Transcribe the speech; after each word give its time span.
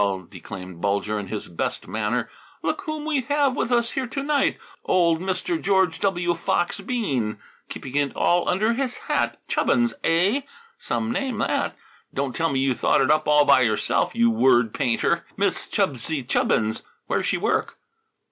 declaimed 0.31 0.81
Bulger 0.81 1.19
in 1.19 1.27
his 1.27 1.47
best 1.47 1.87
manner. 1.87 2.27
"Look 2.63 2.81
whom 2.85 3.05
we 3.05 3.21
have 3.21 3.55
with 3.55 3.71
us 3.71 3.91
here 3.91 4.07
to 4.07 4.23
night! 4.23 4.57
Old 4.83 5.19
Mr. 5.19 5.61
George 5.61 5.99
W. 5.99 6.33
Fox 6.33 6.79
Bean, 6.79 7.37
keeping 7.69 7.95
it 7.95 8.15
all 8.15 8.49
under 8.49 8.73
his 8.73 8.97
hat. 8.97 9.39
Chubbins, 9.47 9.93
eh? 10.03 10.41
Some 10.79 11.11
name, 11.11 11.37
that! 11.37 11.75
Don't 12.15 12.35
tell 12.35 12.49
me 12.49 12.61
you 12.61 12.73
thought 12.73 12.99
it 13.01 13.11
up 13.11 13.27
all 13.27 13.45
by 13.45 13.61
yourself, 13.61 14.15
you 14.15 14.31
word 14.31 14.73
painter! 14.73 15.23
Miss 15.37 15.67
Chubbsy 15.67 16.23
Chubbins! 16.23 16.81
Where's 17.05 17.27
she 17.27 17.37
work?" 17.37 17.77